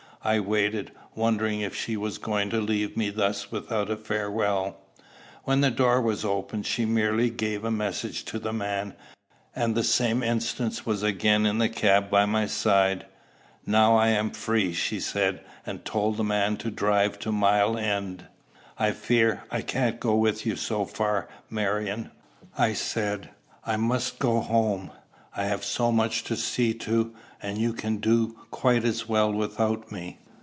[0.23, 4.77] I waited, wondering if she was going to leave me thus without a farewell.
[5.45, 8.93] When the door was opened, she merely gave a message to the man,
[9.55, 13.07] and the same instant was again in the cab by my side.
[13.65, 18.27] "Now I am free!" she said, and told the man to drive to Mile End.
[18.77, 22.11] "I fear I can't go with you so far, Marion,"
[22.55, 23.31] I said.
[23.65, 24.91] "I must go home
[25.33, 29.89] I have so much to see to, and you can do quite as well without
[29.89, 30.19] me.